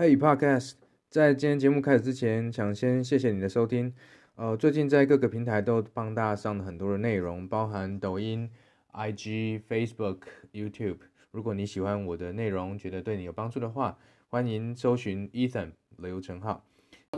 [0.00, 0.76] Hey Podcast，
[1.10, 3.92] 在今天节目开始之前，想先谢谢你的收听。
[4.34, 8.48] 呃，最近在各个平台都帮大家上了很多的内容，包含抖音、
[8.94, 10.20] IG、Facebook、
[10.54, 10.96] YouTube。
[11.32, 13.98] 如果你喜欢我的内容，觉得对你有帮助的话，
[14.30, 16.64] 欢迎搜寻 Ethan 刘成浩。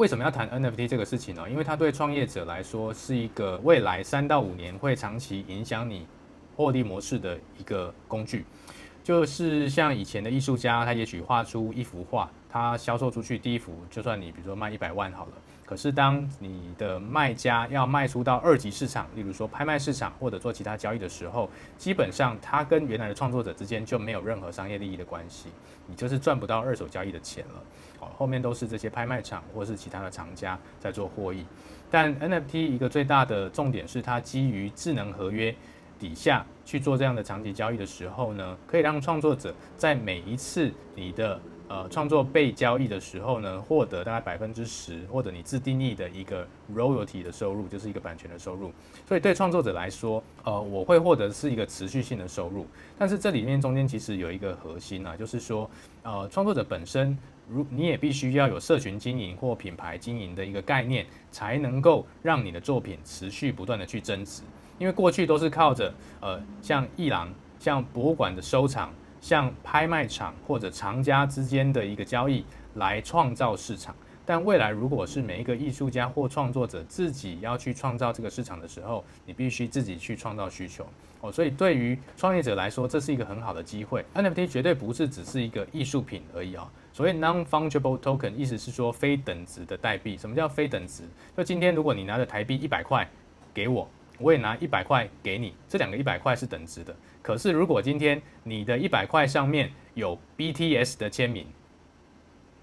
[0.01, 1.49] 为什么要谈 NFT 这个事情呢？
[1.49, 6.09] 因为它对创业者来说是一个未来三到五年会长期影响你
[6.57, 8.45] 获利模式的一个工具。
[9.05, 15.33] 就是像以前的艺术家，他也许画出一幅画，它销售出去第一幅，就算你比如说卖一百万好了。
[15.65, 21.49] 可是当你的卖家要卖出到二级市场，例如说拍卖市场或者做其他交易的时候，
[21.79, 25.49] 基本上它跟原来的创作者之间就没有任何商业利益的关系，
[25.87, 27.63] 你就是赚不到二手交易的钱了。
[28.01, 31.47] 哦，后面都是这些拍卖场或是其他的厂家在做获益。
[31.91, 35.55] 但 NFT 一个最大的重点是，它基于智能合约。
[35.99, 41.41] 底下去做这样的长期交易的时候呢，可以让创作者在每一次你的
[41.73, 48.71] 呃创作被交易的时候呢，获得大概百分之十或者你自定义的一个 royalty 的收入，就是一个版权的收入。
[49.09, 52.67] 所以对创作者来说，呃，我会获得是一个持续性的收入。
[52.99, 55.71] 但是这里面中间其实有一个核心啊，就是说，
[56.03, 57.17] 呃，创作者本身，
[57.49, 64.43] 如你也必须要有社群经营或品牌经营的一个概念，才能够让你的作品持续不断的去增值。
[64.79, 73.95] 因为过去都是靠着呃，像艺廊、像博物馆的收藏、像拍卖场或者藏家之间的一个交易来创造市场，
[74.27, 80.85] 但未来如果是每一个艺术家或创作者自己要去创造这个市场的时候，你必须自己去创造需求
[81.21, 81.31] 哦。
[81.31, 84.05] 所以对于创业者来说，这是一个很好的机会。
[84.13, 86.67] NFT 绝对不是只是一个艺术品而已啊、哦。
[86.93, 90.17] 所谓 non-fungible token，意思是说非等值的代币。
[90.19, 91.05] 什么叫非等值？
[91.37, 93.09] 就今天如果你拿着台币一百块
[93.55, 93.89] 给我。
[94.19, 96.95] 我也拿一百块给你，这两个一百块是等值的。
[97.23, 101.47] 可是如果今天你的一百块上面有 BTS 的签名，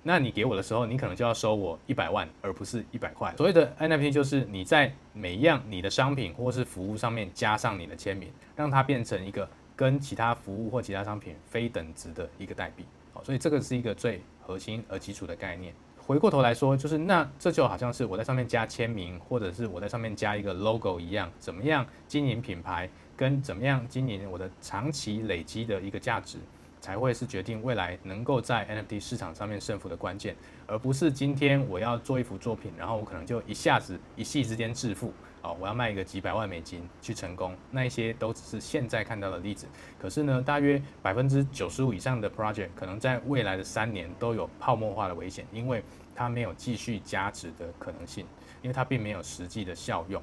[0.03, 3.33] 那你给我的时候，你可能就要收我一百万，而不是一百块。
[3.37, 12.85] 所谓的 NFT 就是你在每一样你的商品或是服务上面加上你的签名，让它变成一个跟其他服务或其他商品非等值的一个代币。
[13.13, 15.73] 好，所以这个是一个最核心而基础的概念。
[16.09, 26.39] 回过头来说，就是那这就好像是我在上面加签名，或者是我在上面加一个 logo 一样，怎么样经营品牌，跟怎么样经营我的长期累积的一个价值，
[26.81, 35.13] 才会是决定未来能够在 NFT 市场上面胜负的关键，而不是今天我要做一幅作品，然后我可能就一下子一夕之间致富。
[35.41, 39.67] 哦，我要卖一个几百万美金去成功，那一些都只是现在看到的例子。
[39.97, 45.83] 可是呢，大约百分之九十五以上的 project 可能在未来的三年都有泡沫化的危险，因为
[46.13, 48.25] 它没有继续加值的可能性，
[48.61, 50.21] 因为它并没有实际的效用。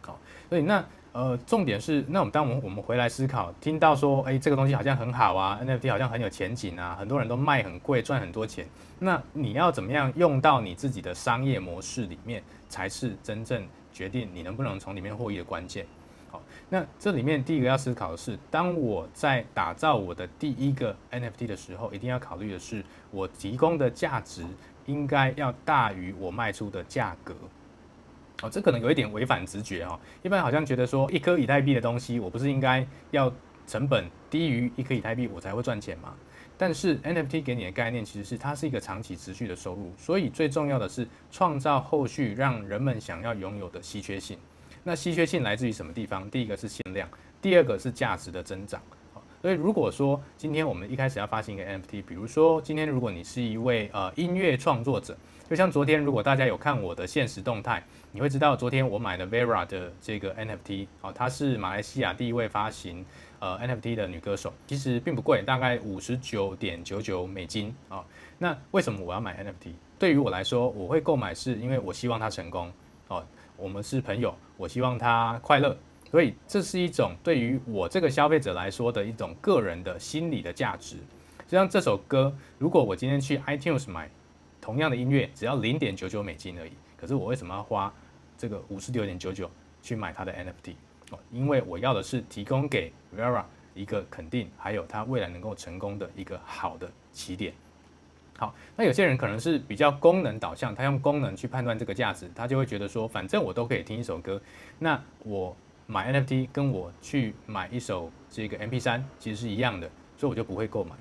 [0.00, 8.66] 好，所以那呃，重点是，那我们当我们我们回来思考，听到说，哎，这个东西好像很好啊，NFT 好像很有前景啊，很多人都卖很贵，赚很多钱。
[8.98, 13.62] 那你要怎么样用到你自己的商业模式里面，才是真正。
[13.92, 15.84] 决定你能不能从里面获益的关键。
[16.30, 16.40] 好，
[16.70, 24.46] 那这里面第一个要思考的是，当我在打造我的第一个 NFT 的时候，一定要考虑的是，我提供的价值
[24.86, 27.34] 应该要大于我卖出的价格。
[28.42, 29.98] 哦，这可能有一点违反直觉哈。
[30.22, 33.32] 一般好像觉得说，一颗以太币的东西，我不是应该要
[33.66, 36.14] 成本低于一颗以太币，我才会赚钱吗？
[36.58, 44.38] 但是 NFT 给你的概念其实是它是一个长期持续的收入，所以最重要的是创造后续让人们想要拥有的稀缺性。
[44.84, 46.28] 那稀缺性来自于什么地方？
[46.28, 47.08] 第一个是限量，
[47.40, 48.80] 第二个是价值的增长。
[49.42, 55.16] 所以如果说今天我们一开始要发行一个 NFT，比如说今天如果你是一位呃音乐创作者，
[55.50, 57.82] 就像昨天如果大家有看我的现实动态，
[58.12, 63.04] 你会知道昨天我买了 Vera 的这个 NFT，哦，它是马来西亚第一位发行。
[63.40, 68.04] 呃，NFT 的女歌手其实并不贵，大概五十九点九九美金啊、哦。
[68.38, 69.72] 那为什么我要买 NFT？
[69.98, 72.72] 对于我来说，我会购买是因为我希望她成功
[73.08, 73.26] 哦。
[73.56, 75.76] 我们是朋友，我希望她快乐，
[76.12, 80.96] 所以这是一种对于我这个消费者来说的一种个人的心理的价值。
[81.48, 84.10] 就像这首歌，如果我今天去 iTunes 买
[84.60, 87.90] 同样的音乐，只要零点九九美金而已，可是我为什么要花
[88.36, 89.50] 这个五十九点九九
[89.82, 90.74] 去买它的 NFT？
[91.30, 93.42] 因为我要的是提供给 Vera
[93.74, 97.54] 一个肯定，还有他未来能够成功的一个好的起点。
[98.38, 104.40] 好，那有些人可能是比较功能导向，他用功能去判断这个价值，他就会觉得说，反正我都可以听一首歌，
[104.78, 105.54] 那我
[105.92, 109.86] 买 NFT 跟我去买一首这个 MP3 其实是一样的，
[110.16, 110.92] 所以我就不会购买。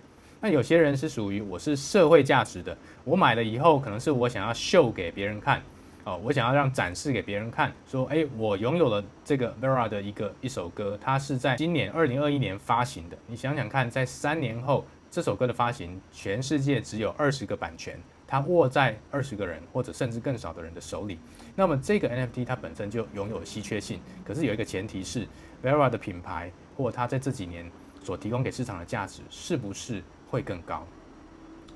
[0.41, 5.61] 那有些人是属于我是社会价值的，我买了以后可能是我想要秀给别人看。
[6.03, 13.15] 哦，我想要让展示给别人看，说，哎，我拥有了这个 Vera 的一个一首歌，它是在今年二零二一年发行的。
[13.27, 17.99] 你想想看，在三年后，这首歌的发行，全世界只有二十个版权，
[18.31, 21.19] 它握在二十个人或者甚至更少的人的手里。
[21.53, 25.27] 那么这个 NFT 它本身就拥有稀缺性，可是有一个前提是
[25.61, 27.69] Vera 的品牌或它在这几年
[28.01, 30.87] 所提供给市场的价值是不是会更高？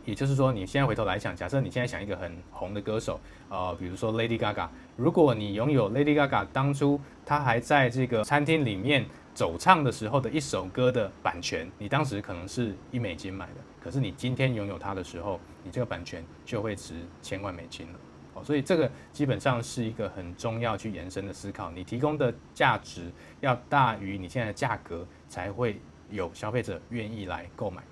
[0.06, 3.19] 也就是说，你现在回头来想，假设你现在想一个很红的歌手，
[3.50, 9.06] 呃，比如说 Lady Gaga，如果你拥有 Lady Gaga 当初她还在这个餐厅里面
[9.36, 18.00] 走唱的时候的一首歌的版权，你当时可能是一美金买的，可是你今天拥有它的时候，你这个版权就会值千万美金了。
[18.34, 23.12] 哦，所以这个基本上是一个很重要去延伸的思考，你提供的价值
[23.42, 27.84] 要大于你现在的价格，才会有消费者愿意来购买。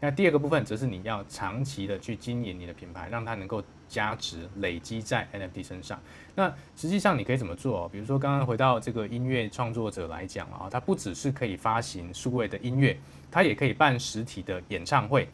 [0.00, 6.00] 那第二个部分则是你要长期的去经营你的品牌，让它能够加值累积在 NFT 身上。
[6.34, 7.86] 那实际上你可以怎么做？
[7.90, 12.98] 比如说刚刚回到这个音乐创作者来讲啊，它不只是可以发行数位的音乐，
[13.30, 15.28] 它也可以办实体的演唱会，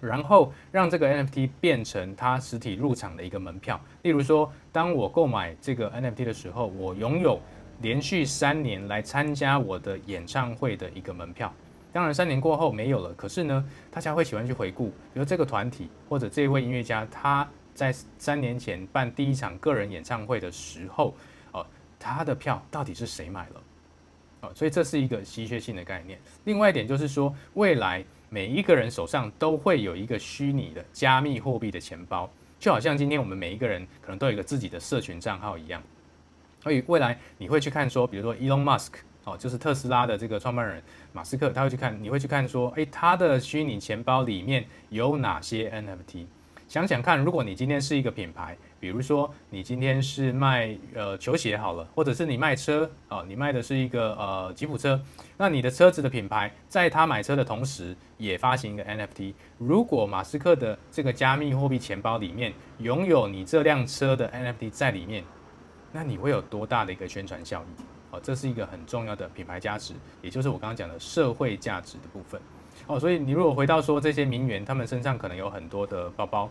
[0.00, 3.80] 然后让这个 NFT 变成它实体入场的一个门票。
[4.02, 7.38] 例如说，当我购买这个 NFT 的时候，我拥有
[7.80, 11.52] 连续三年来参加我的演唱会的一个门票。
[11.94, 13.14] 当然，三年过后没有了。
[13.14, 21.14] 可是呢，大家会喜欢去回顾，比如这个团体或者这位音乐家，他在三年前办第一场个人演唱会的时候，
[21.52, 21.64] 哦，
[21.96, 23.62] 他的票到底是谁买了？
[24.40, 26.18] 哦，所以这是一个稀缺性的概念。
[26.42, 35.80] 另外一点就是说，未来每一个人手上都会有一个虚拟的加密货币的钱包，就好像今天我们每一个人可能都有一个自己的社群账号一样。
[36.60, 38.94] 所以未来你会去看说，比如说 Elon Musk。
[39.24, 40.82] 哦，就是特斯拉的这个创办人
[41.12, 46.26] 马斯克，他会去看，你会去看说，诶，他的虚拟钱包里面有哪些 NFT？
[46.66, 55.00] 想想看，如果你今天是一个品牌，比如说你今天是卖呃球鞋好了，或者是你卖车，哦，你卖的是一个呃吉普车，
[55.36, 59.34] 那你的车子的品牌，在他买车的同时也发行一个 NFT。
[59.58, 65.22] 如果马斯克的这个加密货币钱包里面拥有你这辆车的 NFT 在里面，
[65.92, 67.93] 那你会有多大的一个宣传效益？
[68.20, 72.40] 这是一个很重要的品牌价值，也就是我刚刚讲的社会价值的部分。
[72.86, 76.50] 哦，所以你如果回到说这些名媛，他们身上可能有很多的包包，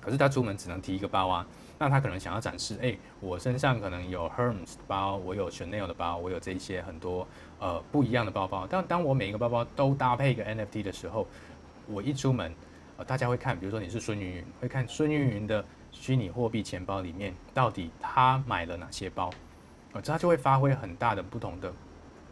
[0.00, 1.46] 可是他出门只能提一个包啊，
[1.78, 7.26] 那他可能想要展示，哎，我身上可能有 Hermes 的包，我有 Chanel 的包，我有这些很多
[7.58, 8.66] 呃不一样的包包。
[8.70, 11.26] 但当我每一个包包都搭配一个 NFT 的时候，
[11.86, 12.54] 我一出门，
[12.96, 15.62] 呃，大家会看，比如说你是孙芸芸，会看孙芸芸的
[15.92, 19.30] 虚拟货币钱包里面到底他买了哪些包。
[19.92, 21.72] 啊，这它就会发挥很大的不同的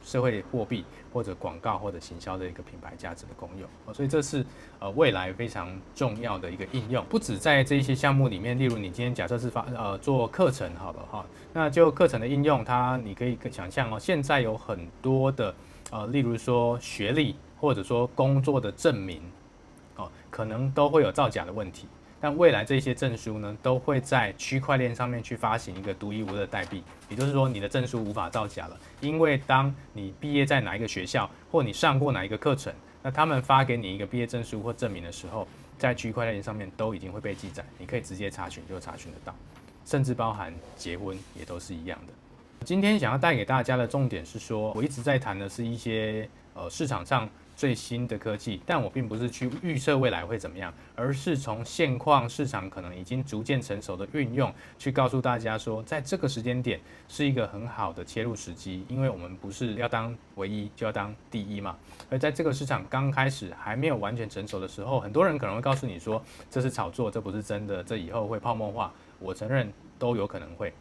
[0.02, 3.68] 社会货币或者广告或者行销的一个品牌价值的功用。
[3.92, 4.44] 所以这是
[4.78, 8.58] 呃未来非常重要的一个应用，不止在这一些项目里面。
[8.58, 15.54] 例如你今天假设是发呃做课程好了哈，那就课程的应用，它你可以想象哦，现在有很多的
[15.90, 19.20] 呃，例如说学历或者说工作的证明
[19.96, 21.88] 哦，可能都会有造假的问题。
[22.20, 32.72] 但未来这些证书呢，都会在区块链上面去发行一个独一无二的代币，也就是说，你的证书无法造假了，因为当你毕业在哪一个学校，或你上过哪一个课程，
[33.02, 35.46] 那他们发给你一个毕业证书或证明的时候，
[35.78, 39.32] 在区块链上面都已经会被记载，你可以直接查询就查询得到，
[39.84, 42.12] 甚至包含结婚也都是一样的。
[42.64, 47.28] 今天想要带给大家的重点是说，我一直在谈的是一些呃市场上。
[47.58, 56.78] 最新的科技，但我并不是去预测未来会怎么样，而是从现况市场可能已经逐渐成熟的运用，去告诉大家说，在这个时间点
[57.08, 61.76] 是一个很好的切入时机，因为我们不是要当唯一，就要当第一嘛。
[62.08, 68.94] 而在这个市场刚开始还没有完全成熟的时候，很多人可能会告诉你说，这是炒作，这不是真的，这以后会泡沫化。
[69.18, 70.72] 我承认都有可能会。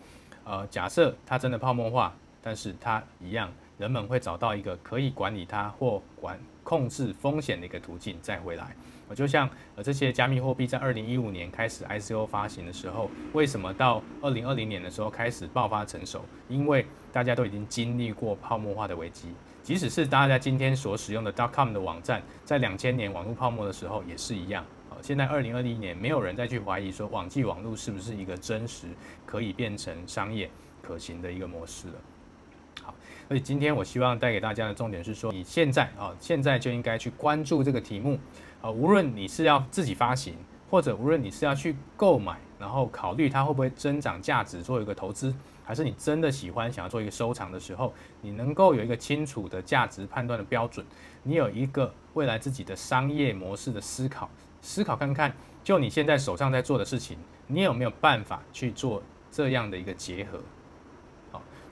[0.43, 6.39] 呃，假设它真的泡沫化，但是它一样，人们会找到一个可以管理它或管。
[6.67, 8.75] 控制风险的一个途径再回来，
[9.07, 16.25] 我就像呃这些加密货币在二零一五年开始 ICO 发行的时候，为什么到二零二零年的时候开始爆发成熟？
[16.49, 19.29] 因为大家都已经经历过泡沫化的危机，
[19.63, 24.65] 即使是大家今天所使用的 dotcom 的网站，在两千年网络泡沫的时候也是一样。
[24.89, 28.87] 好，现在二零二零年没有人再去怀疑说网际网络是不是一个真实
[29.25, 30.49] 可以变成商业
[30.81, 31.93] 可行的一个模式了。
[32.83, 32.93] 好
[33.27, 38.17] 所以今天我希望带给大家的重点是说，你现在啊，现在就应该去关注这个题目
[38.61, 40.33] 啊，无论你是要自己发行，
[40.69, 50.85] 或者无论你是要去购买，然后考虑它会不会增长价值，做一个投资，还是你真的喜欢想要做一个收藏的时候，你能够有一个清楚的价值判断的标准，
[51.23, 54.29] 你有一个未来自己的商业模式的思考，
[54.61, 57.17] 思考看看，就你现在手上在做的事情，
[57.47, 60.39] 你有没有办法去做这样的一个结合？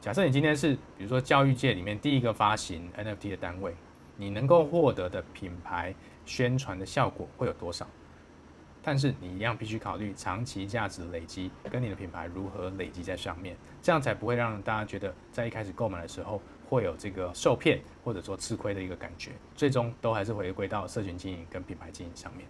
[0.06, 3.74] 假设你今天是比如说教育界里面第一个发行 NFT 的单位，
[4.16, 5.96] 你能够获得的品牌
[6.28, 7.88] 宣传的效果会有多少。
[8.84, 22.48] 但是你一样必须考虑长期价值累积，跟你的品牌如何累积在上面，这样才不会让大家觉得在一开始购买的时候会有这个受骗或者说吃亏的一个感觉，最终都还是回归到社群经营跟品牌经营上面。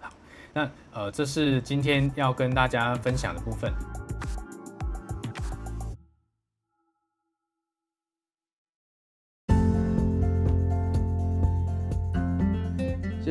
[0.00, 0.10] 好，
[0.52, 3.72] 那呃，这是今天要跟大家分享的部分。